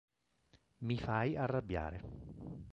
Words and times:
Mi 0.79 0.97
fai 0.97 1.35
arrabbiare. 1.35 2.01